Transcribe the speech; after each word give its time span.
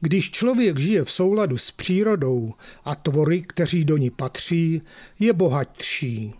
Když 0.00 0.30
člověk 0.30 0.78
žije 0.78 1.04
v 1.04 1.10
souladu 1.10 1.58
s 1.58 1.70
přírodou 1.70 2.54
a 2.84 2.94
tvory, 2.94 3.42
kteří 3.42 3.84
do 3.84 3.96
ní 3.96 4.10
patří, 4.10 4.82
je 5.18 5.32
bohatší. 5.32 6.34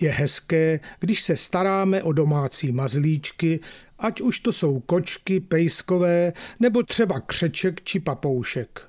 Je 0.00 0.10
hezké, 0.10 0.80
když 1.00 1.22
se 1.22 1.36
staráme 1.36 2.02
o 2.02 2.12
domácí 2.12 2.72
mazlíčky, 2.72 3.60
ať 3.98 4.20
už 4.20 4.40
to 4.40 4.52
jsou 4.52 4.80
kočky, 4.80 5.40
pejskové 5.40 6.32
nebo 6.60 6.82
třeba 6.82 7.20
křeček 7.20 7.84
či 7.84 8.00
papoušek. 8.00 8.88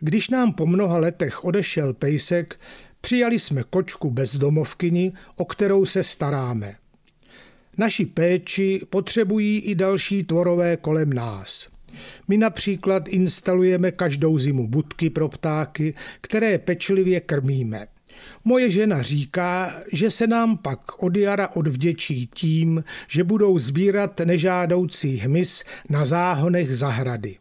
Když 0.00 0.28
nám 0.28 0.52
po 0.52 0.66
mnoha 0.66 0.98
letech 0.98 1.44
odešel 1.44 1.92
pejsek, 1.92 2.60
přijali 3.00 3.38
jsme 3.38 3.62
kočku 3.70 4.10
bezdomovkyni, 4.10 5.12
o 5.36 5.44
kterou 5.44 5.84
se 5.84 6.04
staráme. 6.04 6.76
Naši 7.78 8.06
péči 8.06 8.80
potřebují 8.90 9.60
i 9.60 9.74
další 9.74 10.24
tvorové 10.24 10.76
kolem 10.76 11.12
nás. 11.12 11.68
My 12.28 12.36
například 12.36 13.08
instalujeme 13.08 13.90
každou 13.90 14.38
zimu 14.38 14.68
budky 14.68 15.10
pro 15.10 15.28
ptáky, 15.28 15.94
které 16.20 16.58
pečlivě 16.58 17.20
krmíme. 17.20 17.86
Moje 18.44 18.70
žena 18.70 19.02
říká, 19.02 19.82
že 19.92 20.10
se 20.10 20.26
nám 20.26 20.56
pak 20.56 21.02
od 21.02 21.16
jara 21.16 21.48
odvděčí 21.48 22.26
tím, 22.34 22.84
že 23.08 23.24
budou 23.24 23.58
sbírat 23.58 24.20
nežádoucí 24.24 25.16
hmyz 25.16 25.64
na 25.88 26.04
záhonech 26.04 26.76
zahrady. 26.76 27.36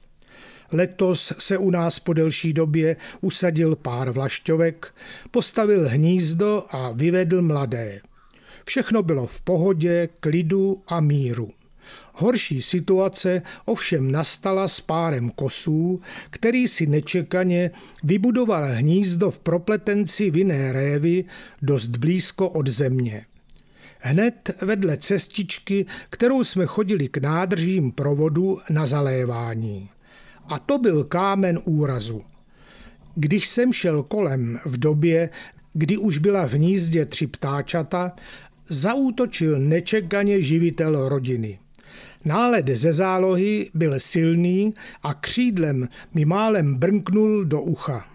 Letos 0.71 1.33
se 1.39 1.57
u 1.57 1.69
nás 1.69 1.99
po 1.99 2.13
delší 2.13 2.53
době 2.53 2.95
usadil 3.21 3.75
pár 3.75 4.11
vlašťovek, 4.11 4.93
postavil 5.31 5.89
hnízdo 5.89 6.63
a 6.69 6.91
vyvedl 6.91 7.41
mladé. 7.41 8.01
Všechno 8.65 9.03
bylo 9.03 9.27
v 9.27 9.41
pohodě, 9.41 10.09
klidu 10.19 10.83
a 10.87 10.99
míru. 10.99 11.49
Horší 12.13 12.61
situace 12.61 13.41
ovšem 13.65 14.11
nastala 14.11 14.67
s 14.67 14.81
párem 14.81 15.29
kosů, 15.29 16.01
který 16.29 16.67
si 16.67 16.85
nečekaně 16.85 17.71
vybudoval 18.03 18.63
hnízdo 18.63 19.31
v 19.31 19.39
propletenci 19.39 20.31
vinné 20.31 20.73
révy 20.73 21.25
dost 21.61 21.87
blízko 21.87 22.49
od 22.49 22.67
země. 22.67 23.25
Hned 23.99 24.49
vedle 24.61 24.97
cestičky, 24.97 25.85
kterou 26.09 26.43
jsme 26.43 26.65
chodili 26.65 27.07
k 27.07 27.17
nádržím 27.17 27.91
provodu 27.91 28.57
na 28.69 28.85
zalévání. 28.85 29.89
A 30.47 30.59
to 30.59 30.77
byl 30.77 31.03
kámen 31.03 31.59
úrazu. 31.65 32.23
Když 33.15 33.47
jsem 33.47 33.73
šel 33.73 34.03
kolem 34.03 34.59
v 34.65 34.77
době, 34.77 35.29
kdy 35.73 35.97
už 35.97 36.17
byla 36.17 36.47
v 36.47 36.53
hnízdě 36.53 37.05
tři 37.05 37.27
ptáčata, 37.27 38.11
zaútočil 38.69 39.59
nečekaně 39.59 40.41
živitel 40.41 41.09
rodiny. 41.09 41.59
Nálet 42.25 42.67
ze 42.67 42.93
zálohy 42.93 43.71
byl 43.73 43.99
silný 43.99 44.73
a 45.03 45.13
křídlem 45.13 45.87
mi 46.13 46.25
málem 46.25 46.75
brnknul 46.75 47.45
do 47.45 47.61
ucha. 47.61 48.05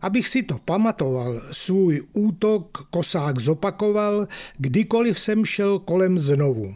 Abych 0.00 0.28
si 0.28 0.42
to 0.42 0.58
pamatoval, 0.64 1.42
svůj 1.52 2.02
útok 2.12 2.88
kosák 2.90 3.38
zopakoval, 3.38 4.28
kdykoliv 4.58 5.18
jsem 5.18 5.44
šel 5.44 5.78
kolem 5.78 6.18
znovu. 6.18 6.74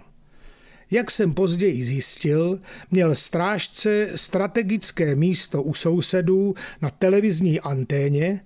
Jak 0.90 1.10
jsem 1.10 1.34
později 1.34 1.84
zjistil, 1.84 2.60
měl 2.90 3.14
strážce 3.14 4.08
strategické 4.14 5.16
místo 5.16 5.62
u 5.62 5.74
sousedů 5.74 6.55
na 6.82 6.90
televizní 6.90 7.60
anténě 7.60 8.40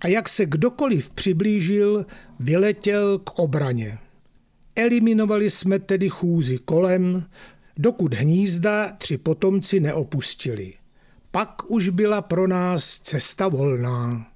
a 0.00 0.08
jak 0.08 0.28
se 0.28 0.46
kdokoliv 0.46 1.10
přiblížil, 1.10 2.06
vyletěl 2.40 3.18
k 3.18 3.38
obraně. 3.38 3.98
Eliminovali 4.76 5.50
jsme 5.50 5.78
tedy 5.78 6.08
chůzi 6.08 6.58
kolem, 6.58 7.26
dokud 7.76 8.14
hnízda 8.14 8.92
tři 8.92 9.18
potomci 9.18 9.80
neopustili. 9.80 10.74
Pak 11.30 11.70
už 11.70 11.88
byla 11.88 12.22
pro 12.22 12.46
nás 12.46 12.98
cesta 12.98 13.48
volná. 13.48 14.26